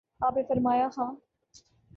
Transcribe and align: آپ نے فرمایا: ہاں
آپ 0.21 0.37
نے 0.37 0.43
فرمایا: 0.43 0.87
ہاں 0.97 1.11